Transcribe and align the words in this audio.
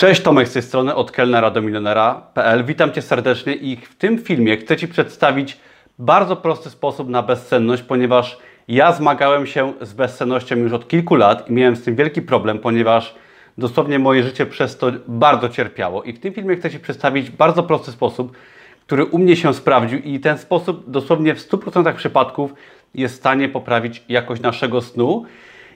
Cześć, 0.00 0.20
Tomek 0.20 0.48
z 0.48 0.52
tej 0.52 0.62
strony, 0.62 0.94
od 0.94 1.10
kelnera 1.10 1.50
do 1.50 1.62
milionera.pl. 1.62 2.64
Witam 2.64 2.92
Cię 2.92 3.02
serdecznie 3.02 3.54
i 3.54 3.76
w 3.76 3.96
tym 3.96 4.18
filmie 4.18 4.56
chcę 4.56 4.76
Ci 4.76 4.88
przedstawić 4.88 5.58
bardzo 5.98 6.36
prosty 6.36 6.70
sposób 6.70 7.08
na 7.08 7.22
bezsenność, 7.22 7.82
ponieważ 7.82 8.38
ja 8.68 8.92
zmagałem 8.92 9.46
się 9.46 9.72
z 9.80 9.92
bezsennością 9.92 10.56
już 10.56 10.72
od 10.72 10.88
kilku 10.88 11.14
lat 11.14 11.50
i 11.50 11.52
miałem 11.52 11.76
z 11.76 11.82
tym 11.82 11.96
wielki 11.96 12.22
problem, 12.22 12.58
ponieważ 12.58 13.14
dosłownie 13.58 13.98
moje 13.98 14.22
życie 14.22 14.46
przez 14.46 14.78
to 14.78 14.92
bardzo 15.08 15.48
cierpiało. 15.48 16.02
I 16.02 16.12
w 16.12 16.20
tym 16.20 16.32
filmie 16.32 16.56
chcę 16.56 16.70
Ci 16.70 16.80
przedstawić 16.80 17.30
bardzo 17.30 17.62
prosty 17.62 17.92
sposób, 17.92 18.36
który 18.86 19.04
u 19.04 19.18
mnie 19.18 19.36
się 19.36 19.54
sprawdził 19.54 19.98
i 19.98 20.20
ten 20.20 20.38
sposób 20.38 20.90
dosłownie 20.90 21.34
w 21.34 21.48
100% 21.48 21.94
przypadków 21.94 22.54
jest 22.94 23.14
w 23.14 23.18
stanie 23.18 23.48
poprawić 23.48 24.04
jakość 24.08 24.42
naszego 24.42 24.80
snu. 24.80 25.24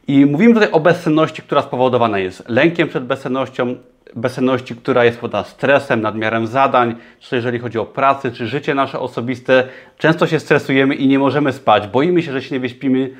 I 0.09 0.27
mówimy 0.27 0.55
tutaj 0.55 0.71
o 0.73 0.81
bezsenności, 0.81 1.43
która 1.43 1.63
spowodowana 1.63 2.19
jest 2.19 2.49
lękiem 2.49 2.89
przed 2.89 3.05
bezsennością, 3.05 3.77
bezsenności, 4.17 4.77
która 4.77 5.05
jest 5.05 5.19
poda 5.19 5.45
stresem, 5.45 6.01
nadmiarem 6.01 6.47
zadań, 6.47 6.95
czy 7.21 7.37
jeżeli 7.37 7.59
chodzi 7.59 7.79
o 7.79 7.87
pracę, 7.87 8.31
czy 8.31 8.47
życie 8.47 8.75
nasze 8.75 9.01
osobiste. 9.01 9.69
Często 9.99 10.27
się 10.27 10.41
stresujemy 10.41 10.95
i 10.95 11.09
nie 11.09 11.19
możemy 11.19 11.53
spać, 11.53 11.87
boimy 11.87 12.23
się, 12.23 12.33
że 12.33 12.43
się 12.43 12.55
nie 12.55 12.61
wyśpimy, 12.61 13.11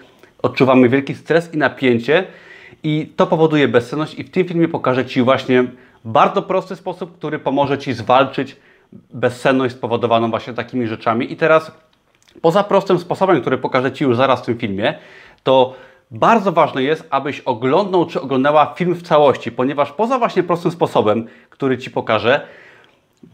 odczuwamy 0.43 0.89
wielki 0.89 1.15
stres 1.15 1.55
i 1.55 1.59
napięcie 1.59 2.25
i 2.83 3.13
to 3.17 3.27
powoduje 3.27 3.69
bezsenność 3.69 4.15
i 4.15 4.25
w 4.25 4.31
tym 4.31 4.49
filmie 4.49 4.69
pokażę 4.69 5.05
Ci 5.05 5.23
właśnie 5.23 5.65
bardzo 6.05 6.43
prosty 6.43 6.77
sposób, 6.77 7.19
który 7.19 7.39
pomoże 7.39 7.79
Ci 7.79 7.93
zwalczyć 7.93 8.57
bezsenność 9.13 9.75
spowodowaną 9.75 10.31
właśnie 10.31 10.53
takimi 10.53 10.87
rzeczami. 10.87 11.33
I 11.33 11.37
teraz 11.37 11.73
poza 12.41 12.65
prostym 12.65 12.99
sposobem, 12.99 13.41
który 13.41 13.59
pokażę 13.59 13.93
Ci 13.93 14.05
już 14.05 14.17
zaraz 14.17 14.43
w 14.43 14.45
tym 14.45 14.59
filmie, 14.59 14.95
to 15.43 15.75
bardzo 16.11 16.53
ważne 16.53 16.83
jest, 16.83 17.07
abyś 17.11 17.41
oglądał 17.41 18.07
czy 18.07 18.21
oglądała 18.21 18.75
film 18.77 18.95
w 18.95 19.03
całości, 19.03 19.53
ponieważ 19.53 19.93
poza 19.93 20.19
właśnie 20.19 20.43
prostym 20.43 20.71
sposobem, 20.71 21.27
który 21.51 21.79
Ci 21.79 21.91
pokażę, 21.91 22.41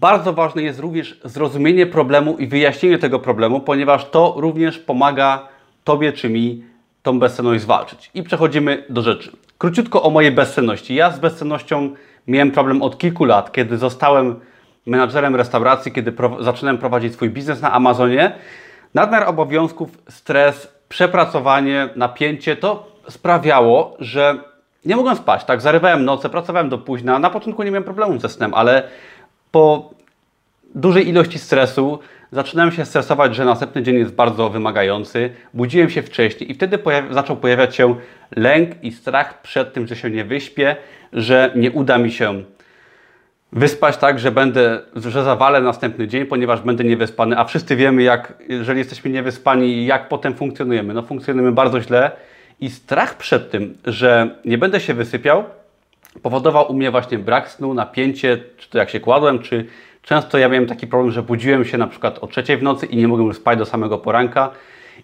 bardzo 0.01 0.33
ważne 0.33 0.63
jest 0.63 0.81
również 0.81 1.21
zrozumienie 1.25 1.87
problemu 1.87 2.39
i 2.39 2.47
wyjaśnienie 2.47 2.99
tego 2.99 3.19
problemu, 3.19 3.61
ponieważ 3.61 4.11
to 4.11 4.35
również 4.37 4.79
pomaga 4.79 5.49
Tobie 5.85 6.13
czy 6.13 6.29
mi 6.29 6.65
tą 7.03 7.19
bezsenność 7.19 7.63
zwalczyć. 7.63 8.11
I 8.15 8.23
przechodzimy 8.23 8.85
do 8.89 9.03
rzeczy. 9.03 9.33
Króciutko 9.59 10.03
o 10.03 10.11
mojej 10.11 10.33
bezsenności. 10.33 10.95
Ja 10.95 11.11
z 11.11 11.19
bezsennością 11.19 11.91
miałem 12.27 12.51
problem 12.51 12.83
od 12.83 12.99
kilku 12.99 13.25
lat, 13.25 13.53
kiedy 13.53 13.79
zostałem 13.79 14.41
menadżerem 14.87 15.37
restauracji, 15.37 15.93
kiedy 15.93 16.13
pro 16.13 16.43
zaczynałem 16.43 16.79
prowadzić 16.79 17.13
swój 17.13 17.31
biznes 17.31 17.63
na 17.63 17.73
Amazonie. 17.73 18.33
Nadmiar 18.95 19.29
obowiązków, 19.29 19.99
stres, 20.09 20.80
przepracowanie, 20.91 21.89
napięcie 21.97 22.57
to 22.57 22.87
sprawiało, 23.09 23.97
że 23.99 24.39
nie 24.85 24.97
mogłem 24.97 25.17
spać. 25.17 25.45
Tak, 25.45 25.61
zarywałem 25.61 26.05
noce, 26.05 26.29
pracowałem 26.29 26.69
do 26.69 26.79
późna. 26.79 27.19
Na 27.19 27.31
początku 27.31 27.63
nie 27.63 27.71
miałem 27.71 27.85
problemów 27.85 28.21
ze 28.21 28.29
snem, 28.29 28.55
ale 28.55 28.83
po 29.51 29.91
dużej 30.75 31.09
ilości 31.09 31.39
stresu 31.39 31.99
zaczynałem 32.33 32.73
się 32.73 32.85
stresować, 32.85 33.35
że 33.35 33.45
następny 33.45 33.83
dzień 33.83 33.95
jest 33.95 34.15
bardzo 34.15 34.51
wymagający. 34.51 35.31
Budziłem 35.55 35.91
się 35.91 36.03
wcześniej 36.03 36.51
i 36.51 36.55
wtedy 36.55 36.79
pojawi 36.79 37.15
zaczął 37.15 37.37
pojawiać 37.37 37.77
się 37.77 37.97
lęk 38.37 38.85
i 38.85 38.93
strach 38.93 39.43
przed 39.43 39.73
tym, 39.73 39.87
że 39.87 39.97
się 39.97 40.11
nie 40.11 40.25
wyśpię, 40.25 40.77
że 41.13 41.53
nie 41.57 41.71
uda 41.71 41.99
mi 41.99 42.11
się 42.11 42.43
wyspać 43.53 43.97
tak, 43.97 44.19
że 44.19 44.31
będę, 44.31 44.81
że 44.97 45.25
zawalę 45.25 45.61
następny 45.61 46.09
dzień, 46.09 46.27
ponieważ 46.27 46.61
będę 46.61 46.85
niewyspany, 46.85 47.39
a 47.39 47.45
wszyscy 47.45 47.77
wiemy, 47.77 48.03
jak, 48.03 48.35
jeżeli 48.49 48.79
jesteśmy 48.79 49.11
niewyspani, 49.11 49.87
jak 49.87 50.09
potem 50.09 50.35
funkcjonujemy. 50.35 50.95
No 50.95 51.03
funkcjonujemy 51.03 51.53
bardzo 51.53 51.81
źle 51.81 52.11
i 52.61 52.71
strach 52.71 53.17
przed 53.17 53.51
tym, 53.51 53.79
że 53.85 54.31
nie 54.45 54.59
będę 54.59 54.81
się 54.81 54.95
wysypiał, 54.95 55.45
powodował 56.23 56.71
u 56.71 56.75
mnie 56.75 56.91
właśnie 56.91 57.19
brak 57.19 57.51
snu, 57.51 57.75
napięcie, 57.75 58.39
czy 58.57 58.71
to 58.71 58.79
jak 58.79 58.91
się 58.91 59.01
kładłem, 59.01 59.39
czy 59.39 59.67
często 60.03 60.39
ja 60.39 60.49
miałem 60.49 60.67
taki 60.67 60.87
problem, 60.87 61.11
że 61.11 61.23
budziłem 61.23 61.65
się 61.65 61.79
na 61.79 61.87
przykład 61.87 62.19
o 62.19 62.27
trzeciej 62.27 62.57
w 62.57 62.63
nocy 62.63 62.87
i 62.87 62.97
nie 62.97 63.09
mogłem 63.09 63.29
już 63.29 63.37
spać 63.37 63.59
do 63.59 63.67
samego 63.67 63.99
poranka 63.99 64.51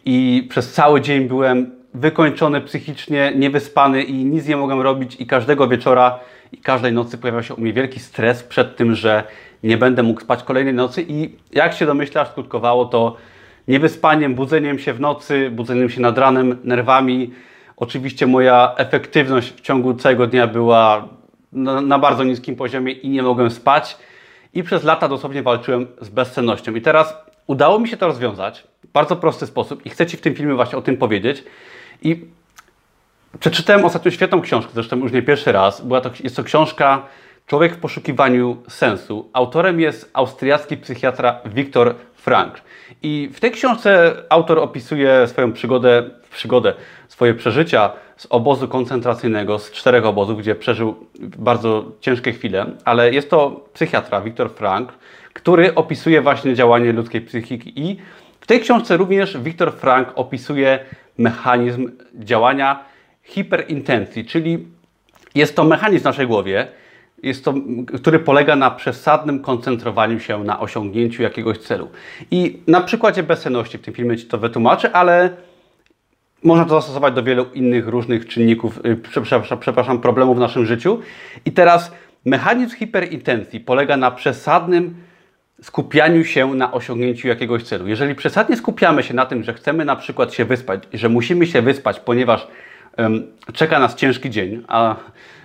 i 0.04 0.46
przez 0.50 0.72
cały 0.72 1.00
dzień 1.00 1.28
byłem 1.28 1.70
wykończony 1.94 2.60
psychicznie, 2.60 3.32
niewyspany 3.36 4.02
i 4.02 4.24
nic 4.24 4.48
nie 4.48 4.56
mogłem 4.56 4.80
robić 4.80 5.16
i 5.20 5.26
każdego 5.26 5.68
wieczora 5.68 6.18
i 6.56 6.60
każdej 6.60 6.92
nocy 6.92 7.18
pojawia 7.18 7.42
się 7.42 7.54
u 7.54 7.60
mnie 7.60 7.72
wielki 7.72 8.00
stres 8.00 8.42
przed 8.42 8.76
tym, 8.76 8.94
że 8.94 9.24
nie 9.62 9.76
będę 9.76 10.02
mógł 10.02 10.20
spać 10.20 10.42
kolejnej 10.42 10.74
nocy 10.74 11.04
i 11.08 11.30
jak 11.52 11.72
się 11.72 11.86
domyślasz, 11.86 12.28
skutkowało 12.28 12.84
to 12.84 13.16
niewyspaniem, 13.68 14.34
budzeniem 14.34 14.78
się 14.78 14.92
w 14.92 15.00
nocy, 15.00 15.50
budzeniem 15.50 15.90
się 15.90 16.00
nad 16.00 16.18
ranem, 16.18 16.58
nerwami. 16.64 17.30
Oczywiście 17.76 18.26
moja 18.26 18.74
efektywność 18.76 19.52
w 19.52 19.60
ciągu 19.60 19.94
całego 19.94 20.26
dnia 20.26 20.46
była 20.46 21.08
na, 21.52 21.80
na 21.80 21.98
bardzo 21.98 22.24
niskim 22.24 22.56
poziomie 22.56 22.92
i 22.92 23.08
nie 23.08 23.22
mogłem 23.22 23.50
spać. 23.50 23.98
I 24.54 24.62
przez 24.62 24.84
lata 24.84 25.08
dosłownie 25.08 25.42
walczyłem 25.42 25.86
z 26.00 26.08
bezsennością. 26.08 26.74
I 26.74 26.80
teraz 26.80 27.14
udało 27.46 27.78
mi 27.78 27.88
się 27.88 27.96
to 27.96 28.06
rozwiązać 28.06 28.64
w 28.84 28.92
bardzo 28.92 29.16
prosty 29.16 29.46
sposób 29.46 29.86
i 29.86 29.90
chcę 29.90 30.06
Ci 30.06 30.16
w 30.16 30.20
tym 30.20 30.34
filmie 30.34 30.54
właśnie 30.54 30.78
o 30.78 30.82
tym 30.82 30.96
powiedzieć. 30.96 31.44
I 32.02 32.24
Przeczytałem 33.40 33.84
ostatnio 33.84 34.10
świetną 34.10 34.40
książkę, 34.40 34.70
zresztą 34.74 34.96
już 34.96 35.12
nie 35.12 35.22
pierwszy 35.22 35.52
raz. 35.52 35.80
Była 35.80 36.00
to, 36.00 36.10
jest 36.24 36.36
to 36.36 36.44
książka 36.44 37.02
Człowiek 37.46 37.74
w 37.74 37.78
poszukiwaniu 37.78 38.56
sensu. 38.68 39.30
Autorem 39.32 39.80
jest 39.80 40.10
austriacki 40.12 40.76
psychiatra 40.76 41.40
Viktor 41.44 41.94
Frankl. 42.14 42.60
I 43.02 43.30
w 43.32 43.40
tej 43.40 43.50
książce 43.50 44.14
autor 44.28 44.58
opisuje 44.58 45.26
swoją 45.26 45.52
przygodę, 45.52 46.10
przygodę, 46.30 46.74
swoje 47.08 47.34
przeżycia 47.34 47.92
z 48.16 48.26
obozu 48.30 48.68
koncentracyjnego, 48.68 49.58
z 49.58 49.70
czterech 49.70 50.06
obozów, 50.06 50.38
gdzie 50.38 50.54
przeżył 50.54 51.06
bardzo 51.20 51.84
ciężkie 52.00 52.32
chwile, 52.32 52.66
ale 52.84 53.12
jest 53.12 53.30
to 53.30 53.64
psychiatra 53.74 54.20
Viktor 54.20 54.50
Frankl, 54.50 54.94
który 55.32 55.74
opisuje 55.74 56.22
właśnie 56.22 56.54
działanie 56.54 56.92
ludzkiej 56.92 57.20
psychiki 57.20 57.80
i 57.80 57.96
w 58.40 58.46
tej 58.46 58.60
książce 58.60 58.96
również 58.96 59.38
Viktor 59.38 59.72
Frankl 59.72 60.12
opisuje 60.14 60.78
mechanizm 61.18 61.90
działania 62.14 62.95
hiperintencji, 63.26 64.24
czyli 64.24 64.66
jest 65.34 65.56
to 65.56 65.64
mechanizm 65.64 66.02
w 66.02 66.04
naszej 66.04 66.26
głowie, 66.26 66.68
jest 67.22 67.44
to, 67.44 67.54
który 68.00 68.18
polega 68.18 68.56
na 68.56 68.70
przesadnym 68.70 69.40
koncentrowaniu 69.42 70.20
się 70.20 70.44
na 70.44 70.60
osiągnięciu 70.60 71.22
jakiegoś 71.22 71.58
celu. 71.58 71.88
I 72.30 72.62
na 72.66 72.80
przykładzie 72.80 73.22
bezsenności 73.22 73.78
w 73.78 73.82
tym 73.82 73.94
filmie 73.94 74.16
Ci 74.16 74.26
to 74.26 74.38
wytłumaczę, 74.38 74.92
ale 74.92 75.30
można 76.42 76.64
to 76.64 76.70
zastosować 76.70 77.14
do 77.14 77.22
wielu 77.22 77.46
innych 77.54 77.88
różnych 77.88 78.26
czynników, 78.26 78.80
y, 78.86 78.96
przepraszam, 79.60 80.00
problemów 80.00 80.36
w 80.36 80.40
naszym 80.40 80.66
życiu. 80.66 81.00
I 81.44 81.52
teraz 81.52 81.92
mechanizm 82.24 82.76
hiperintencji 82.76 83.60
polega 83.60 83.96
na 83.96 84.10
przesadnym 84.10 84.94
skupianiu 85.62 86.24
się 86.24 86.54
na 86.54 86.72
osiągnięciu 86.72 87.28
jakiegoś 87.28 87.62
celu. 87.62 87.88
Jeżeli 87.88 88.14
przesadnie 88.14 88.56
skupiamy 88.56 89.02
się 89.02 89.14
na 89.14 89.26
tym, 89.26 89.42
że 89.42 89.54
chcemy 89.54 89.84
na 89.84 89.96
przykład 89.96 90.34
się 90.34 90.44
wyspać, 90.44 90.82
że 90.92 91.08
musimy 91.08 91.46
się 91.46 91.62
wyspać, 91.62 92.00
ponieważ 92.00 92.46
czeka 93.52 93.78
nas 93.78 93.94
ciężki 93.94 94.30
dzień, 94.30 94.62
a 94.68 94.96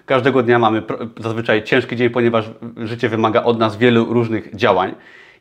każdego 0.06 0.44
dnia 0.44 0.60
mamy 0.60 0.84
zazwyczaj 1.20 1.64
ciężki 1.64 1.96
dzień, 1.96 2.10
ponieważ 2.10 2.46
życie 2.78 3.10
wymaga 3.10 3.44
od 3.44 3.60
nas 3.60 3.78
wielu 3.78 4.14
różnych 4.14 4.56
działań. 4.56 4.96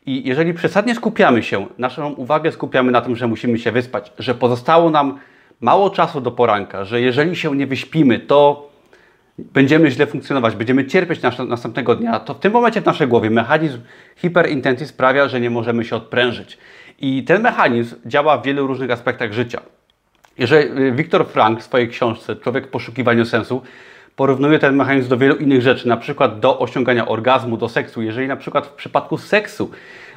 I 0.05 0.27
jeżeli 0.27 0.53
przesadnie 0.53 0.95
skupiamy 0.95 1.43
się, 1.43 1.67
naszą 1.77 2.13
uwagę 2.13 2.51
skupiamy 2.51 2.91
na 2.91 3.01
tym, 3.01 3.15
że 3.15 3.27
musimy 3.27 3.59
się 3.59 3.71
wyspać, 3.71 4.11
że 4.19 4.35
pozostało 4.35 4.89
nam 4.89 5.19
mało 5.61 5.89
czasu 5.89 6.21
do 6.21 6.31
poranka, 6.31 6.85
że 6.85 7.01
jeżeli 7.01 7.35
się 7.35 7.55
nie 7.55 7.67
wyśpimy, 7.67 8.19
to 8.19 8.69
będziemy 9.39 9.91
źle 9.91 10.07
funkcjonować, 10.07 10.55
będziemy 10.55 10.85
cierpieć 10.85 11.19
następnego 11.47 11.95
dnia, 11.95 12.19
to 12.19 12.33
w 12.33 12.39
tym 12.39 12.53
momencie 12.53 12.81
w 12.81 12.85
naszej 12.85 13.07
głowie 13.07 13.29
mechanizm 13.29 13.79
hiperintencji 14.15 14.87
sprawia, 14.87 15.27
że 15.27 15.41
nie 15.41 15.49
możemy 15.49 15.85
się 15.85 15.95
odprężyć. 15.95 16.57
I 16.99 17.23
ten 17.23 17.41
mechanizm 17.41 17.95
działa 18.05 18.37
w 18.37 18.45
wielu 18.45 18.67
różnych 18.67 18.91
aspektach 18.91 19.33
życia. 19.33 19.61
Jeżeli 20.37 20.81
y, 20.81 20.91
Viktor 20.91 21.27
Frank 21.27 21.59
w 21.59 21.63
swojej 21.63 21.89
książce 21.89 22.35
Człowiek 22.35 22.67
w 22.67 22.69
poszukiwaniu 22.69 23.25
sensu 23.25 23.61
porównuje 24.15 24.59
ten 24.59 24.75
mechanizm 24.75 25.09
do 25.09 25.17
wielu 25.17 25.35
innych 25.35 25.61
rzeczy, 25.61 25.87
na 25.87 25.97
przykład 25.97 26.39
do 26.39 26.59
osiągania 26.59 27.07
orgazmu, 27.07 27.57
do 27.57 27.69
seksu. 27.69 28.01
Jeżeli 28.01 28.27
na 28.27 28.35
przykład 28.35 28.67
w 28.67 28.71
przypadku 28.71 29.17
seksu 29.17 29.71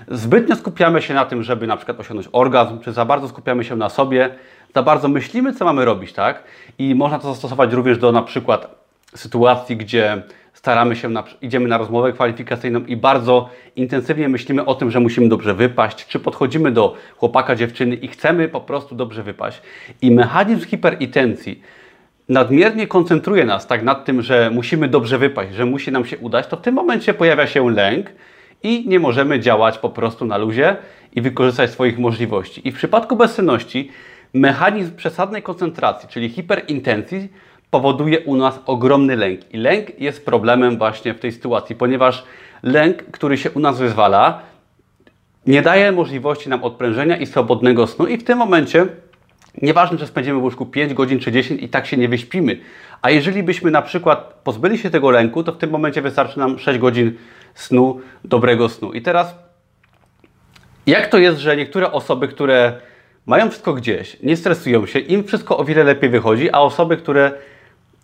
zbytnio 0.09 0.57
skupiamy 0.57 1.03
się 1.03 1.15
na 1.15 1.25
tym, 1.25 1.43
żeby 1.43 1.67
na 1.67 1.77
przykład 1.77 2.01
osiągnąć 2.01 2.29
orgazm, 2.33 2.81
czy 2.81 2.93
za 2.93 3.05
bardzo 3.05 3.29
skupiamy 3.29 3.65
się 3.65 3.77
na 3.77 3.89
sobie, 3.89 4.35
za 4.75 4.83
bardzo 4.83 5.09
myślimy, 5.09 5.53
co 5.53 5.65
mamy 5.65 5.85
robić, 5.85 6.13
tak? 6.13 6.45
I 6.79 6.95
można 6.95 7.19
to 7.19 7.29
zastosować 7.29 7.73
również 7.73 7.99
do 7.99 8.13
na 8.13 8.23
przykład 8.23 8.85
sytuacji, 9.17 9.77
gdzie 9.77 10.23
staramy 10.55 10.97
się, 10.97 11.09
na, 11.09 11.25
idziemy 11.43 11.69
na 11.69 11.79
rozmowę 11.79 12.13
kwalifikacyjną 12.13 12.85
i 12.85 12.97
bardzo 12.97 13.51
intensywnie 13.77 14.29
myślimy 14.29 14.65
o 14.65 14.75
tym, 14.75 14.91
że 14.91 15.01
musimy 15.01 15.29
dobrze 15.29 15.55
wypaść, 15.55 16.07
czy 16.07 16.21
podchodzimy 16.21 16.71
do 16.71 16.97
chłopaka, 17.17 17.57
dziewczyny 17.57 17.95
i 17.95 18.09
chcemy 18.09 18.49
po 18.49 18.61
prostu 18.61 18.95
dobrze 18.95 19.23
wypaść. 19.23 19.63
I 20.03 20.11
mechanizm 20.11 20.67
hiperintencji 20.67 21.63
nadmiernie 22.29 22.87
koncentruje 22.87 23.45
nas 23.45 23.67
tak 23.67 23.83
nad 23.83 24.05
tym, 24.05 24.23
że 24.23 24.51
musimy 24.55 24.89
dobrze 24.89 25.19
wypaść, 25.19 25.55
że 25.55 25.67
musi 25.67 25.93
nam 25.93 26.05
się 26.05 26.19
udać, 26.19 26.47
to 26.47 26.57
w 26.57 26.61
tym 26.61 26.75
momencie 26.75 27.15
pojawia 27.15 27.47
się 27.47 27.71
lęk 27.71 28.07
i 28.63 28.89
nie 28.89 29.01
możemy 29.01 29.41
działać 29.41 29.79
po 29.79 29.91
prostu 29.91 30.25
na 30.25 30.39
luzie 30.39 30.77
i 31.15 31.23
wykorzystać 31.23 31.71
swoich 31.71 31.99
możliwości. 31.99 32.69
I 32.69 32.73
w 32.73 32.77
przypadku 32.77 33.17
bezsenności 33.17 33.91
mechanizm 34.35 34.97
przesadnej 34.97 35.43
koncentracji, 35.43 36.09
czyli 36.09 36.29
hiperintencji, 36.29 37.29
powoduje 37.75 38.21
u 38.21 38.37
nas 38.37 38.61
ogromny 38.67 39.17
lęk. 39.17 39.41
I 39.55 39.57
lęk 39.59 40.01
jest 40.01 40.25
problemem 40.25 40.79
właśnie 40.79 41.15
w 41.15 41.21
tej 41.21 41.33
sytuacji, 41.33 41.77
ponieważ 41.77 42.25
lęk, 42.63 42.97
który 42.97 43.39
się 43.39 43.51
u 43.51 43.61
nas 43.61 43.79
wyzwala, 43.79 44.41
nie 45.47 45.63
daje 45.63 45.93
możliwości 45.93 46.49
nam 46.49 46.65
odprężenia 46.65 47.17
i 47.17 47.27
swobodnego 47.27 47.87
snu 47.87 48.07
i 48.07 48.17
w 48.19 48.25
tym 48.25 48.39
momencie 48.39 48.87
Nieważne, 49.63 49.99
czy 49.99 50.07
spędzimy 50.07 50.41
w 50.41 50.43
łóżku 50.43 50.67
5 50.67 50.95
godzin 50.95 51.21
czy 51.21 51.33
10 51.33 51.63
i 51.63 51.69
tak 51.69 51.87
się 51.87 51.97
nie 51.97 52.09
wyśpimy. 52.09 52.59
A 53.03 53.11
jeżeli 53.11 53.43
byśmy 53.43 53.71
na 53.71 53.83
przykład 53.83 54.35
pozbyli 54.45 54.79
się 54.79 54.91
tego 54.91 55.11
lęku, 55.11 55.45
to 55.45 55.53
w 55.53 55.59
tym 55.59 55.71
momencie 55.71 56.03
wystarczy 56.03 56.39
nam 56.39 56.59
6 56.59 56.79
godzin 56.79 57.13
snu, 57.55 58.01
dobrego 58.25 58.69
snu. 58.69 58.93
I 58.93 59.03
teraz, 59.03 59.35
jak 60.87 61.07
to 61.07 61.19
jest, 61.19 61.39
że 61.39 61.57
niektóre 61.57 61.93
osoby, 61.93 62.29
które 62.29 62.81
mają 63.27 63.51
wszystko 63.51 63.75
gdzieś, 63.75 64.17
nie 64.23 64.37
stresują 64.37 64.87
się, 64.87 64.99
im 64.99 65.25
wszystko 65.25 65.59
o 65.59 65.65
wiele 65.65 65.85
lepiej 65.85 66.11
wychodzi, 66.11 66.51
a 66.51 66.61
osoby, 66.61 66.97
które 66.97 67.33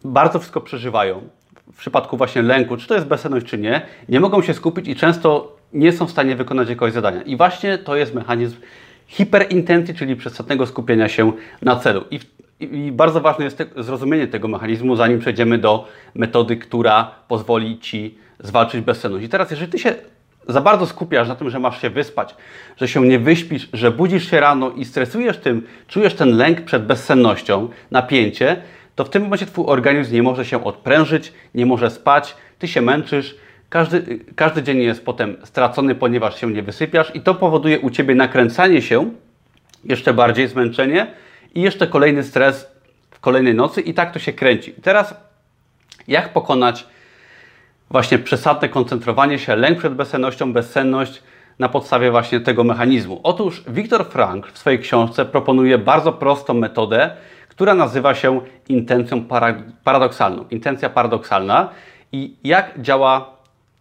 bardzo 0.04 0.38
wszystko 0.38 0.60
przeżywają, 0.60 1.22
w 1.72 1.78
przypadku 1.78 2.16
właśnie 2.16 2.42
lęku, 2.42 2.76
czy 2.76 2.88
to 2.88 2.94
jest 2.94 3.06
bezsenność, 3.06 3.46
czy 3.46 3.58
nie, 3.58 3.82
nie 4.08 4.20
mogą 4.20 4.42
się 4.42 4.54
skupić 4.54 4.88
i 4.88 4.96
często 4.96 5.56
nie 5.72 5.92
są 5.92 6.06
w 6.06 6.10
stanie 6.10 6.36
wykonać 6.36 6.68
jakiegoś 6.68 6.92
zadania. 6.92 7.22
I 7.22 7.36
właśnie 7.36 7.78
to 7.78 7.96
jest 7.96 8.14
mechanizm 8.14 8.56
hiperintencji, 9.06 9.94
czyli 9.94 10.16
przesadnego 10.16 10.66
skupienia 10.66 11.08
się 11.08 11.32
na 11.62 11.76
celu. 11.76 12.04
I, 12.10 12.20
i 12.60 12.92
bardzo 12.92 13.20
ważne 13.20 13.44
jest 13.44 13.58
te, 13.58 13.66
zrozumienie 13.76 14.26
tego 14.26 14.48
mechanizmu, 14.48 14.96
zanim 14.96 15.18
przejdziemy 15.18 15.58
do 15.58 15.88
metody, 16.14 16.56
która 16.56 17.10
pozwoli 17.28 17.78
Ci 17.78 18.18
zwalczyć 18.40 18.80
bezsenność. 18.80 19.24
I 19.24 19.28
teraz, 19.28 19.50
jeżeli 19.50 19.72
Ty 19.72 19.78
się 19.78 19.94
za 20.48 20.60
bardzo 20.60 20.86
skupiasz 20.86 21.28
na 21.28 21.34
tym, 21.34 21.50
że 21.50 21.58
masz 21.58 21.80
się 21.80 21.90
wyspać, 21.90 22.34
że 22.76 22.88
się 22.88 23.06
nie 23.06 23.18
wyśpisz, 23.18 23.68
że 23.72 23.90
budzisz 23.90 24.30
się 24.30 24.40
rano 24.40 24.70
i 24.70 24.84
stresujesz 24.84 25.38
tym, 25.38 25.66
czujesz 25.88 26.14
ten 26.14 26.36
lęk 26.36 26.60
przed 26.60 26.86
bezsennością, 26.86 27.68
napięcie, 27.90 28.62
to 29.00 29.04
w 29.04 29.10
tym 29.10 29.22
momencie 29.22 29.46
Twój 29.46 29.64
organizm 29.68 30.14
nie 30.14 30.22
może 30.22 30.44
się 30.44 30.64
odprężyć, 30.64 31.32
nie 31.54 31.66
może 31.66 31.90
spać, 31.90 32.36
Ty 32.58 32.68
się 32.68 32.80
męczysz, 32.80 33.36
każdy, 33.68 34.18
każdy 34.36 34.62
dzień 34.62 34.78
jest 34.78 35.04
potem 35.04 35.36
stracony, 35.44 35.94
ponieważ 35.94 36.40
się 36.40 36.50
nie 36.50 36.62
wysypiasz 36.62 37.14
i 37.14 37.20
to 37.20 37.34
powoduje 37.34 37.80
u 37.80 37.90
Ciebie 37.90 38.14
nakręcanie 38.14 38.82
się, 38.82 39.10
jeszcze 39.84 40.14
bardziej 40.14 40.48
zmęczenie 40.48 41.06
i 41.54 41.62
jeszcze 41.62 41.86
kolejny 41.86 42.24
stres 42.24 42.68
w 43.10 43.20
kolejnej 43.20 43.54
nocy 43.54 43.80
i 43.80 43.94
tak 43.94 44.12
to 44.12 44.18
się 44.18 44.32
kręci. 44.32 44.72
teraz 44.82 45.14
jak 46.08 46.32
pokonać 46.32 46.86
właśnie 47.90 48.18
przesadne 48.18 48.68
koncentrowanie 48.68 49.38
się, 49.38 49.56
lęk 49.56 49.78
przed 49.78 49.94
bezsennością, 49.94 50.52
bezsenność 50.52 51.22
na 51.58 51.68
podstawie 51.68 52.10
właśnie 52.10 52.40
tego 52.40 52.64
mechanizmu? 52.64 53.20
Otóż 53.22 53.64
Viktor 53.68 54.06
Frank 54.06 54.46
w 54.46 54.58
swojej 54.58 54.78
książce 54.78 55.24
proponuje 55.24 55.78
bardzo 55.78 56.12
prostą 56.12 56.54
metodę, 56.54 57.10
która 57.50 57.74
nazywa 57.74 58.14
się 58.14 58.40
intencją 58.68 59.24
paradoksalną. 59.84 60.44
Intencja 60.50 60.90
paradoksalna 60.90 61.68
i 62.12 62.36
jak 62.44 62.80
działa 62.82 63.36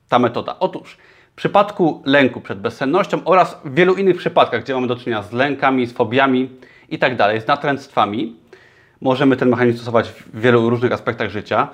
ta 0.09 0.19
metoda? 0.19 0.55
Otóż 0.59 0.97
w 1.31 1.35
przypadku 1.35 2.03
lęku 2.05 2.41
przed 2.41 2.59
bezsennością 2.59 3.21
oraz 3.25 3.61
w 3.65 3.73
wielu 3.73 3.95
innych 3.95 4.17
przypadkach, 4.17 4.63
gdzie 4.63 4.73
mamy 4.73 4.87
do 4.87 4.95
czynienia 4.95 5.23
z 5.23 5.31
lękami, 5.31 5.85
z 5.85 5.93
fobiami 5.93 6.49
i 6.89 6.99
tak 6.99 7.41
z 7.41 7.47
natręctwami, 7.47 8.35
możemy 9.01 9.35
ten 9.35 9.49
mechanizm 9.49 9.77
stosować 9.77 10.09
w 10.09 10.39
wielu 10.39 10.69
różnych 10.69 10.91
aspektach 10.91 11.29
życia. 11.29 11.67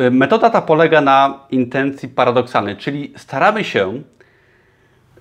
Y, 0.00 0.10
metoda 0.10 0.50
ta 0.50 0.62
polega 0.62 1.00
na 1.00 1.40
intencji 1.50 2.08
paradoksalnej, 2.08 2.76
czyli 2.76 3.12
staramy 3.16 3.64
się 3.64 4.02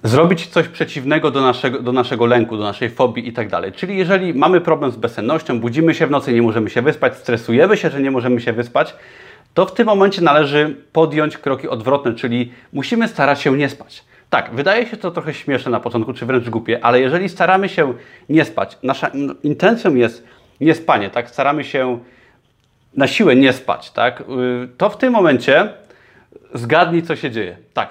zrobić 0.04 0.48
coś 0.48 0.68
przeciwnego 0.68 1.32
do 1.32 1.42
naszego, 1.42 1.80
do 1.80 1.92
naszego 1.92 2.26
lęku, 2.26 2.58
do 2.58 2.64
naszej 2.64 2.90
fobii 2.90 3.28
i 3.28 3.34
tak 3.34 3.50
dalej. 3.50 3.72
Czyli 3.72 3.98
jeżeli 3.98 4.34
mamy 4.34 4.62
problem 4.62 4.92
z 4.92 4.96
bezsennością, 4.96 5.60
budzimy 5.60 5.96
się 5.96 6.08
w 6.08 6.12
nocy, 6.12 6.34
nie 6.34 6.42
możemy 6.42 6.70
się 6.70 6.82
wyspać, 6.82 7.16
stresujemy 7.16 7.78
się, 7.78 7.90
że 7.90 8.02
nie 8.02 8.12
możemy 8.12 8.42
się 8.42 8.54
wyspać, 8.54 8.96
to 9.54 9.66
w 9.66 9.74
tym 9.74 9.86
momencie 9.86 10.22
należy 10.22 10.76
podjąć 10.92 11.38
kroki 11.38 11.68
odwrotne, 11.68 12.14
czyli 12.14 12.52
musimy 12.74 13.08
starać 13.08 13.42
się 13.42 13.58
nie 13.58 13.70
spać. 13.70 14.04
Tak, 14.30 14.52
wydaje 14.54 14.86
się 14.86 14.98
to 14.98 15.12
trochę 15.12 15.34
śmieszne 15.34 15.72
na 15.72 15.80
początku, 15.80 16.14
czy 16.14 16.26
wręcz 16.26 16.50
głupie, 16.50 16.86
ale 16.86 17.02
jeżeli 17.02 17.30
staramy 17.30 17.70
się 17.70 17.94
nie 18.30 18.46
spać, 18.46 18.78
nasza 18.84 19.12
intencją 19.44 19.96
jest 19.96 20.24
nie 20.62 20.76
spanie, 20.76 21.10
tak, 21.10 21.30
staramy 21.30 21.64
się 21.64 22.00
na 22.94 23.08
siłę 23.08 23.36
nie 23.36 23.54
spać, 23.54 23.92
tak, 23.92 24.22
y, 24.22 24.24
to 24.78 24.90
w 24.90 24.98
tym 24.98 25.14
momencie 25.14 25.70
zgadnij, 26.54 27.04
co 27.04 27.16
się 27.16 27.32
dzieje. 27.32 27.58
Tak, 27.74 27.90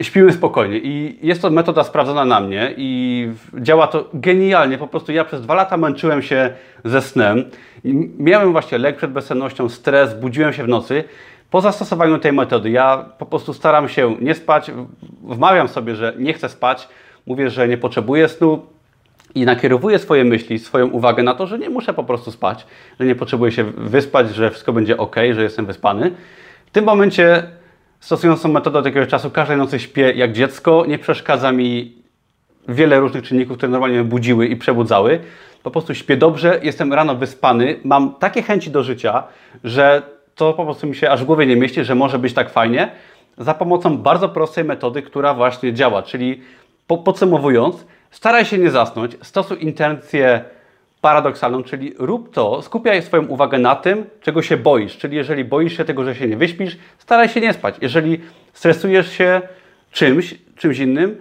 śpimy 0.00 0.32
spokojnie 0.32 0.78
i 0.78 1.18
jest 1.22 1.42
to 1.42 1.50
metoda 1.50 1.84
sprawdzona 1.84 2.24
na 2.24 2.40
mnie 2.40 2.74
i 2.76 3.28
działa 3.54 3.86
to 3.86 4.08
genialnie. 4.14 4.78
Po 4.78 4.86
prostu 4.86 5.12
ja 5.12 5.24
przez 5.24 5.42
dwa 5.42 5.54
lata 5.54 5.76
męczyłem 5.76 6.22
się 6.22 6.50
ze 6.84 7.02
snem. 7.02 7.44
Miałem 8.18 8.52
właśnie 8.52 8.78
lek 8.78 8.96
przed 8.96 9.12
bezsennością, 9.12 9.68
stres, 9.68 10.14
budziłem 10.14 10.52
się 10.52 10.64
w 10.64 10.68
nocy. 10.68 11.04
Po 11.50 11.60
zastosowaniu 11.60 12.18
tej 12.18 12.32
metody 12.32 12.70
ja 12.70 13.04
po 13.18 13.26
prostu 13.26 13.54
staram 13.54 13.88
się 13.88 14.16
nie 14.20 14.34
spać, 14.34 14.70
wmawiam 15.22 15.68
sobie, 15.68 15.94
że 15.94 16.14
nie 16.18 16.32
chcę 16.32 16.48
spać, 16.48 16.88
mówię, 17.26 17.50
że 17.50 17.68
nie 17.68 17.78
potrzebuję 17.78 18.28
snu 18.28 18.66
i 19.34 19.44
nakierowuję 19.44 19.98
swoje 19.98 20.24
myśli, 20.24 20.58
swoją 20.58 20.86
uwagę 20.86 21.22
na 21.22 21.34
to, 21.34 21.46
że 21.46 21.58
nie 21.58 21.70
muszę 21.70 21.94
po 21.94 22.04
prostu 22.04 22.30
spać, 22.30 22.66
że 23.00 23.06
nie 23.06 23.14
potrzebuję 23.14 23.52
się 23.52 23.64
wyspać, 23.64 24.34
że 24.34 24.50
wszystko 24.50 24.72
będzie 24.72 24.96
ok, 24.96 25.16
że 25.32 25.42
jestem 25.42 25.66
wyspany. 25.66 26.10
W 26.66 26.70
tym 26.70 26.84
momencie 26.84 27.42
stosując 28.04 28.42
tą 28.42 28.48
metodę 28.48 28.78
od 28.78 28.84
jakiegoś 28.84 29.08
czasu, 29.08 29.30
każdej 29.30 29.56
nocy 29.56 29.78
śpię 29.78 30.12
jak 30.12 30.32
dziecko, 30.32 30.84
nie 30.88 30.98
przeszkadza 30.98 31.52
mi 31.52 31.92
wiele 32.68 33.00
różnych 33.00 33.24
czynników, 33.24 33.56
które 33.56 33.72
normalnie 33.72 33.96
mnie 33.96 34.04
budziły 34.04 34.46
i 34.46 34.56
przebudzały. 34.56 35.20
Po 35.62 35.70
prostu 35.70 35.94
śpię 35.94 36.16
dobrze, 36.16 36.60
jestem 36.62 36.92
rano 36.92 37.14
wyspany, 37.14 37.80
mam 37.84 38.14
takie 38.14 38.42
chęci 38.42 38.70
do 38.70 38.82
życia, 38.82 39.22
że 39.64 40.02
to 40.34 40.52
po 40.52 40.64
prostu 40.64 40.86
mi 40.86 40.96
się 40.96 41.10
aż 41.10 41.22
w 41.22 41.24
głowie 41.24 41.46
nie 41.46 41.56
mieści, 41.56 41.84
że 41.84 41.94
może 41.94 42.18
być 42.18 42.34
tak 42.34 42.50
fajnie, 42.50 42.90
za 43.38 43.54
pomocą 43.54 43.98
bardzo 43.98 44.28
prostej 44.28 44.64
metody, 44.64 45.02
która 45.02 45.34
właśnie 45.34 45.72
działa. 45.72 46.02
Czyli 46.02 46.42
podsumowując, 47.04 47.86
staraj 48.10 48.44
się 48.44 48.58
nie 48.58 48.70
zasnąć, 48.70 49.16
stosuj 49.22 49.64
intencję 49.64 50.44
paradoksalną, 51.04 51.62
czyli 51.62 51.94
rób 51.98 52.34
to, 52.34 52.62
skupiaj 52.62 53.02
swoją 53.02 53.26
uwagę 53.26 53.58
na 53.58 53.76
tym, 53.76 54.06
czego 54.20 54.42
się 54.42 54.56
boisz. 54.56 54.96
Czyli 54.98 55.16
jeżeli 55.16 55.44
boisz 55.44 55.76
się 55.76 55.84
tego, 55.84 56.04
że 56.04 56.14
się 56.14 56.28
nie 56.28 56.36
wyśpisz, 56.36 56.78
staraj 56.98 57.28
się 57.28 57.40
nie 57.40 57.52
spać. 57.52 57.74
Jeżeli 57.82 58.20
stresujesz 58.52 59.12
się 59.12 59.42
czymś, 59.90 60.34
czymś 60.56 60.78
innym, 60.78 61.16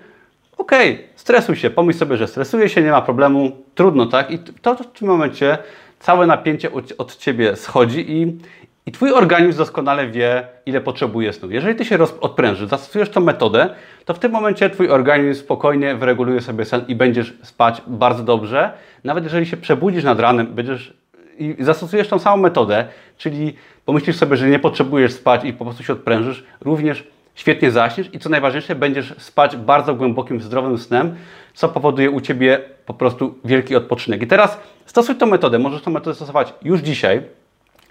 okej, 0.57 0.94
okay, 0.94 1.07
stresuj 1.15 1.56
się, 1.56 1.69
pomyśl 1.69 2.00
sobie, 2.00 2.18
że 2.18 2.27
stresuje 2.27 2.69
się, 2.69 2.81
nie 2.81 2.91
ma 2.91 3.01
problemu, 3.01 3.51
trudno, 3.75 4.06
tak? 4.06 4.31
I 4.31 4.39
to 4.39 4.75
w 4.75 5.00
tym 5.00 5.07
momencie 5.07 5.57
całe 6.00 6.27
napięcie 6.27 6.71
od, 6.97 7.15
Ciebie 7.15 7.56
schodzi 7.56 8.12
i, 8.12 8.38
i 8.85 8.91
Twój 8.91 9.12
organizm 9.12 9.57
doskonale 9.57 10.07
wie, 10.07 10.47
ile 10.65 10.81
potrzebuje 10.81 11.33
snu. 11.33 11.51
Jeżeli 11.51 11.75
Ty 11.75 11.85
się 11.85 11.97
odprężysz, 12.21 12.69
zastosujesz 12.69 13.09
tą 13.09 13.21
metodę, 13.21 13.69
to 14.06 14.13
w 14.13 14.19
tym 14.19 14.31
momencie 14.31 14.69
Twój 14.69 14.90
organizm 14.90 15.42
spokojnie 15.42 15.95
wyreguluje 15.95 16.42
sobie 16.42 16.66
sen 16.66 16.85
i 16.87 16.95
będziesz 16.95 17.33
spać 17.44 17.81
bardzo 17.87 18.23
dobrze. 18.23 18.71
Nawet 19.04 19.23
jeżeli 19.23 19.45
się 19.45 19.57
przebudzisz 19.57 20.04
nad 20.04 20.19
ranem, 20.19 20.47
będziesz 20.47 20.94
i 21.37 21.56
zastosujesz 21.59 22.07
tą 22.07 22.19
samą 22.19 22.37
metodę, 22.37 22.85
czyli 23.18 23.56
pomyślisz 23.85 24.16
sobie, 24.16 24.37
że 24.37 24.49
nie 24.49 24.59
potrzebujesz 24.59 25.13
spać 25.13 25.45
i 25.45 25.54
po 25.54 25.66
prostu 25.66 25.83
się 25.83 25.94
odprężysz, 25.94 26.44
również 26.61 27.07
świetnie 27.35 27.71
zaśniesz 27.71 28.09
i 28.13 28.19
co 28.19 28.30
najważniejsze, 28.30 28.75
będziesz 28.75 29.13
spać 29.18 29.57
bardzo 29.57 29.95
głębokim, 29.95 30.42
zdrowym 30.42 30.78
snem, 30.78 31.16
co 31.54 31.69
powoduje 31.69 32.11
u 32.11 32.21
Ciebie 32.21 32.59
po 32.85 32.94
prostu 32.94 33.35
wielki 33.45 33.75
odpoczynek. 33.75 34.21
I 34.21 34.28
teraz 34.28 34.59
stosuj 34.85 35.16
tą 35.16 35.25
metodę, 35.25 35.59
możesz 35.59 35.81
tą 35.81 35.92
metodę 35.92 36.16
stosować 36.16 36.54
już 36.63 36.80
dzisiaj, 36.80 37.21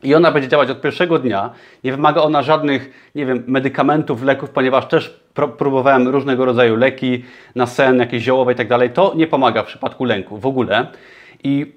i 0.02 0.14
ona 0.14 0.32
będzie 0.32 0.48
działać 0.48 0.70
od 0.70 0.80
pierwszego 0.80 1.18
dnia. 1.18 1.50
Nie 1.84 1.92
wymaga 1.92 2.22
ona 2.22 2.42
żadnych, 2.42 3.10
nie 3.14 3.26
wiem, 3.26 3.44
medykamentów, 3.46 4.22
leków, 4.22 4.50
ponieważ 4.50 4.86
też 4.86 5.20
próbowałem 5.58 6.08
różnego 6.08 6.44
rodzaju 6.44 6.76
leki 6.76 7.24
na 7.54 7.66
sen, 7.66 7.98
jakieś 7.98 8.22
ziołowe 8.22 8.52
i 8.52 8.54
tak 8.54 8.68
dalej. 8.68 8.90
To 8.90 9.12
nie 9.16 9.26
pomaga 9.26 9.62
w 9.62 9.66
przypadku 9.66 10.04
lęku 10.04 10.38
w 10.38 10.46
ogóle. 10.46 10.86
I 11.44 11.72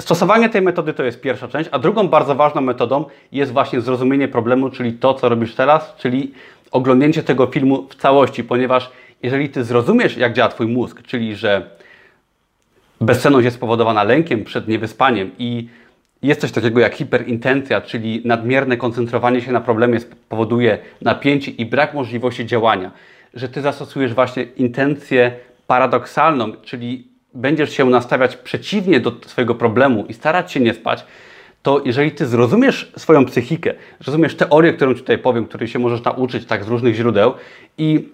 stosowanie 0.00 0.48
tej 0.48 0.62
metody 0.62 0.94
to 0.94 1.04
jest 1.04 1.20
pierwsza 1.20 1.48
część, 1.48 1.70
a 1.72 1.78
drugą 1.78 2.08
bardzo 2.08 2.34
ważną 2.34 2.60
metodą 2.60 3.04
jest 3.32 3.52
właśnie 3.52 3.80
zrozumienie 3.80 4.28
problemu, 4.28 4.70
czyli 4.70 4.92
to, 4.92 5.14
co 5.14 5.28
robisz 5.28 5.54
teraz, 5.54 5.94
czyli 5.98 6.32
oglądnięcie 6.70 7.22
tego 7.22 7.46
filmu 7.46 7.86
w 7.90 7.94
całości, 7.94 8.44
ponieważ 8.44 8.90
jeżeli 9.22 9.48
ty 9.48 9.64
zrozumiesz, 9.64 10.16
jak 10.16 10.32
działa 10.32 10.48
twój 10.48 10.66
mózg, 10.66 11.02
czyli 11.02 11.36
że 11.36 11.70
bezsenność 13.00 13.44
jest 13.44 13.56
spowodowana 13.56 14.04
lękiem 14.04 14.44
przed 14.44 14.68
niewyspaniem 14.68 15.30
i 15.38 15.68
jest 16.22 16.40
coś 16.40 16.52
takiego 16.52 16.80
jak 16.80 16.94
hiperintencja, 16.94 17.80
czyli 17.80 18.22
nadmierne 18.24 18.76
koncentrowanie 18.76 19.40
się 19.40 19.52
na 19.52 19.60
problemie 19.60 19.98
powoduje 20.28 20.78
napięcie 21.02 21.50
i 21.50 21.66
brak 21.66 21.94
możliwości 21.94 22.46
działania. 22.46 22.90
Że 23.34 23.48
ty 23.48 23.60
zastosujesz 23.60 24.14
właśnie 24.14 24.42
intencję 24.42 25.32
paradoksalną, 25.66 26.52
czyli 26.62 27.08
będziesz 27.34 27.72
się 27.72 27.84
nastawiać 27.84 28.36
przeciwnie 28.36 29.00
do 29.00 29.12
swojego 29.26 29.54
problemu 29.54 30.06
i 30.08 30.14
starać 30.14 30.52
się 30.52 30.60
nie 30.60 30.74
spać, 30.74 31.04
to 31.62 31.82
jeżeli 31.84 32.12
ty 32.12 32.26
zrozumiesz 32.26 32.92
swoją 32.96 33.24
psychikę, 33.24 33.74
zrozumiesz 34.00 34.36
teorię, 34.36 34.72
którą 34.72 34.94
tutaj 34.94 35.18
powiem, 35.18 35.46
której 35.46 35.68
się 35.68 35.78
możesz 35.78 36.04
nauczyć 36.04 36.46
tak 36.46 36.64
z 36.64 36.68
różnych 36.68 36.94
źródeł 36.94 37.34
i 37.78 38.08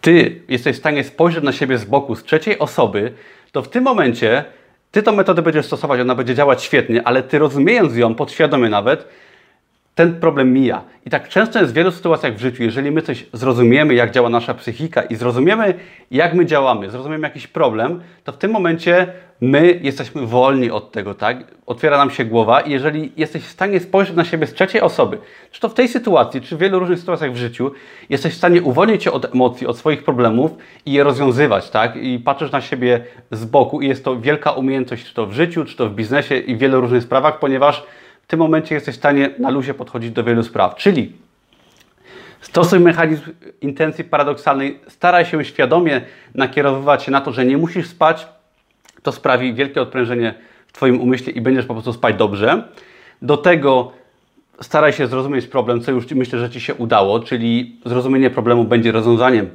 ty 0.00 0.42
jesteś 0.48 0.76
w 0.76 0.78
stanie 0.78 1.04
spojrzeć 1.04 1.44
na 1.44 1.52
siebie 1.52 1.78
z 1.78 1.84
boku, 1.84 2.14
z 2.14 2.24
trzeciej 2.24 2.58
osoby, 2.58 3.12
to 3.52 3.62
w 3.62 3.68
tym 3.68 3.84
momencie 3.84 4.44
Ty 4.92 5.02
tą 5.02 5.12
metodę 5.12 5.42
będziesz 5.42 5.66
stosować, 5.66 6.00
ona 6.00 6.14
będzie 6.14 6.34
działać 6.34 6.62
świetnie, 6.62 7.06
ale 7.06 7.22
ty 7.22 7.38
rozumiejąc 7.38 7.96
ją, 7.96 8.14
podświadomie 8.14 8.68
nawet, 8.68 9.08
ten 9.94 10.20
problem 10.20 10.52
mija. 10.52 10.84
I 11.06 11.10
tak 11.10 11.28
często 11.28 11.58
jest 11.58 11.72
w 11.72 11.76
wielu 11.76 11.90
sytuacjach 11.90 12.34
w 12.34 12.40
życiu, 12.40 12.62
jeżeli 12.62 12.90
my 12.90 13.02
coś 13.02 13.26
zrozumiemy, 13.32 13.94
jak 13.94 14.10
działa 14.10 14.28
nasza 14.28 14.54
psychika 14.54 15.02
i 15.02 15.14
zrozumiemy, 15.14 15.74
jak 16.10 16.34
my 16.34 16.46
działamy, 16.46 16.90
zrozumiemy 16.90 17.26
jakiś 17.26 17.46
problem, 17.46 18.00
to 18.24 18.32
w 18.32 18.36
tym 18.36 18.50
momencie 18.50 19.06
my 19.40 19.80
jesteśmy 19.82 20.26
wolni 20.26 20.70
od 20.70 20.92
tego, 20.92 21.14
tak? 21.14 21.44
Otwiera 21.66 21.98
nam 21.98 22.10
się 22.10 22.24
głowa 22.24 22.60
i 22.60 22.70
jeżeli 22.70 23.12
jesteś 23.16 23.42
w 23.42 23.50
stanie 23.50 23.80
spojrzeć 23.80 24.16
na 24.16 24.24
siebie 24.24 24.46
z 24.46 24.54
trzeciej 24.54 24.80
osoby, 24.80 25.18
czy 25.50 25.60
to 25.60 25.68
w 25.68 25.74
tej 25.74 25.88
sytuacji, 25.88 26.40
czy 26.40 26.56
w 26.56 26.58
wielu 26.58 26.78
różnych 26.78 26.98
sytuacjach 26.98 27.32
w 27.32 27.36
życiu, 27.36 27.72
jesteś 28.10 28.34
w 28.34 28.36
stanie 28.36 28.62
uwolnić 28.62 29.04
się 29.04 29.12
od 29.12 29.34
emocji, 29.34 29.66
od 29.66 29.78
swoich 29.78 30.04
problemów 30.04 30.50
i 30.86 30.92
je 30.92 31.04
rozwiązywać, 31.04 31.70
tak? 31.70 31.96
I 31.96 32.18
patrzysz 32.18 32.52
na 32.52 32.60
siebie 32.60 33.04
z 33.30 33.44
boku 33.44 33.80
i 33.80 33.88
jest 33.88 34.04
to 34.04 34.20
wielka 34.20 34.52
umiejętność, 34.52 35.04
czy 35.04 35.14
to 35.14 35.26
w 35.26 35.32
życiu, 35.32 35.64
czy 35.64 35.76
to 35.76 35.88
w 35.88 35.94
biznesie 35.94 36.36
i 36.36 36.56
w 36.56 36.58
wielu 36.58 36.80
różnych 36.80 37.02
sprawach, 37.02 37.38
ponieważ 37.38 37.86
tym 38.32 38.38
momencie 38.38 38.74
jesteś 38.74 38.94
w 38.94 38.98
stanie 38.98 39.30
na 39.38 39.50
luzie 39.50 39.74
podchodzić 39.74 40.10
do 40.10 40.24
wielu 40.24 40.42
spraw. 40.42 40.74
Czyli 40.76 41.12
stosuj 42.40 42.80
mechanizm 42.80 43.22
intencji 43.60 44.04
paradoksalnej, 44.04 44.80
staraj 44.88 45.26
się 45.26 45.44
świadomie 45.44 46.00
nakierowywać 46.34 47.02
się 47.02 47.10
na 47.10 47.20
to, 47.20 47.32
że 47.32 47.44
nie 47.44 47.58
musisz 47.58 47.86
spać. 47.86 48.26
To 49.02 49.12
sprawi 49.12 49.54
wielkie 49.54 49.82
odprężenie 49.82 50.34
w 50.66 50.72
Twoim 50.72 51.00
umyśle 51.00 51.32
i 51.32 51.40
będziesz 51.40 51.66
po 51.66 51.74
prostu 51.74 51.92
spać 51.92 52.16
dobrze. 52.16 52.68
Do 53.22 53.36
tego 53.36 53.92
staraj 54.60 54.92
się 54.92 55.06
zrozumieć 55.06 55.46
problem, 55.46 55.80
co 55.80 55.90
już 55.92 56.10
myślę, 56.10 56.38
że 56.38 56.50
Ci 56.50 56.60
się 56.60 56.74
udało, 56.74 57.20
czyli 57.20 57.80
zrozumienie 57.84 58.30
problemu 58.30 58.64
będzie 58.64 58.92
rozwiązaniem 58.92 59.50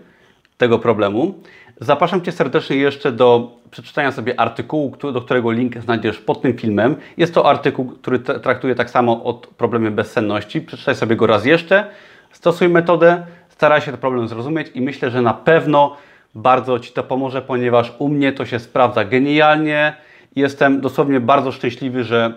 tego 0.57 0.79
problemu. 0.79 1.33
Zapraszam 1.81 2.21
Cię 2.21 2.31
serdecznie 2.31 2.75
jeszcze 2.75 3.11
do 3.11 3.57
przeczytania 3.71 4.11
sobie 4.11 4.39
artykułu, 4.39 4.95
do 5.13 5.21
którego 5.21 5.51
link 5.51 5.77
znajdziesz 5.77 6.17
pod 6.17 6.41
tym 6.41 6.57
filmem. 6.57 6.95
Jest 7.17 7.33
to 7.33 7.49
artykuł, 7.49 7.85
który 7.85 8.19
traktuje 8.19 8.75
tak 8.75 8.89
samo 8.89 9.23
o 9.23 9.33
problemie 9.33 9.91
bezsenności. 9.91 10.61
Przeczytaj 10.61 10.95
sobie 10.95 11.15
go 11.15 11.27
raz 11.27 11.45
jeszcze, 11.45 11.89
stosuj 12.31 12.69
metodę, 12.69 13.25
staraj 13.49 13.81
się 13.81 13.91
ten 13.91 13.99
problem 13.99 14.27
zrozumieć 14.27 14.67
i 14.73 14.81
myślę, 14.81 15.11
że 15.11 15.21
na 15.21 15.33
pewno 15.33 15.97
bardzo 16.35 16.79
Ci 16.79 16.93
to 16.93 17.03
pomoże, 17.03 17.41
ponieważ 17.41 17.93
u 17.99 18.09
mnie 18.09 18.33
to 18.33 18.45
się 18.45 18.59
sprawdza 18.59 19.05
genialnie. 19.05 19.95
Jestem 20.35 20.81
dosłownie 20.81 21.19
bardzo 21.19 21.51
szczęśliwy, 21.51 22.03
że 22.03 22.33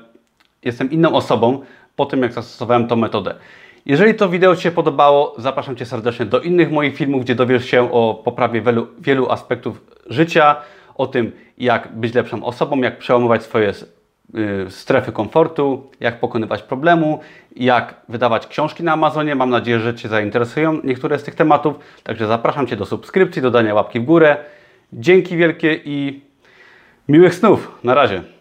jestem 0.64 0.90
inną 0.90 1.12
osobą 1.12 1.60
po 1.96 2.06
tym, 2.06 2.22
jak 2.22 2.32
zastosowałem 2.32 2.88
tą 2.88 2.96
metodę. 2.96 3.34
Jeżeli 3.86 4.14
to 4.14 4.28
wideo 4.28 4.56
Ci 4.56 4.62
się 4.62 4.70
podobało, 4.70 5.34
zapraszam 5.38 5.76
Cię 5.76 5.86
serdecznie 5.86 6.26
do 6.26 6.40
innych 6.40 6.70
moich 6.70 6.96
filmów, 6.96 7.24
gdzie 7.24 7.34
dowiesz 7.34 7.64
się 7.64 7.92
o 7.92 8.22
poprawie 8.24 8.62
wielu, 8.62 8.86
wielu 8.98 9.30
aspektów 9.30 9.80
życia, 10.06 10.56
o 10.94 11.06
tym, 11.06 11.32
jak 11.58 11.92
być 11.92 12.14
lepszą 12.14 12.44
osobą, 12.44 12.80
jak 12.80 12.98
przełamywać 12.98 13.42
swoje 13.42 13.70
y, 13.70 14.70
strefy 14.70 15.12
komfortu, 15.12 15.90
jak 16.00 16.20
pokonywać 16.20 16.62
problemu, 16.62 17.20
jak 17.56 17.94
wydawać 18.08 18.46
książki 18.46 18.82
na 18.82 18.92
Amazonie. 18.92 19.34
Mam 19.34 19.50
nadzieję, 19.50 19.80
że 19.80 19.94
Cię 19.94 20.08
zainteresują 20.08 20.80
niektóre 20.84 21.18
z 21.18 21.22
tych 21.22 21.34
tematów. 21.34 21.76
Także 22.02 22.26
zapraszam 22.26 22.66
Cię 22.66 22.76
do 22.76 22.86
subskrypcji, 22.86 23.42
do 23.42 23.50
dania 23.50 23.74
łapki 23.74 24.00
w 24.00 24.04
górę. 24.04 24.36
Dzięki 24.92 25.36
wielkie 25.36 25.80
i 25.84 26.20
miłych 27.08 27.34
snów. 27.34 27.78
Na 27.84 27.94
razie. 27.94 28.39